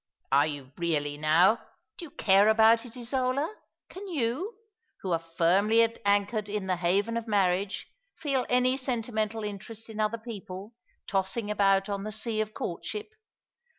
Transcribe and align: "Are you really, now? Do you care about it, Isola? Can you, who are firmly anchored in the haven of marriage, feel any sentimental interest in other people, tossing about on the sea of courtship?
"Are 0.31 0.47
you 0.47 0.71
really, 0.79 1.15
now? 1.15 1.57
Do 1.99 2.05
you 2.05 2.09
care 2.09 2.47
about 2.47 2.87
it, 2.87 2.97
Isola? 2.97 3.53
Can 3.87 4.07
you, 4.07 4.55
who 5.01 5.11
are 5.11 5.19
firmly 5.19 5.83
anchored 6.03 6.49
in 6.49 6.65
the 6.65 6.77
haven 6.77 7.17
of 7.17 7.27
marriage, 7.27 7.87
feel 8.15 8.47
any 8.49 8.77
sentimental 8.77 9.43
interest 9.43 9.91
in 9.91 9.99
other 9.99 10.17
people, 10.17 10.73
tossing 11.05 11.51
about 11.51 11.87
on 11.87 12.03
the 12.03 12.11
sea 12.11 12.41
of 12.41 12.51
courtship? 12.55 13.13